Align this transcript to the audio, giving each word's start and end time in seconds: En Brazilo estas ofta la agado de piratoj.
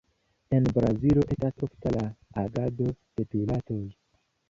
En 0.59 0.63
Brazilo 0.77 1.27
estas 1.35 1.63
ofta 1.69 1.93
la 1.99 2.07
agado 2.47 2.91
de 3.15 3.29
piratoj. 3.37 3.83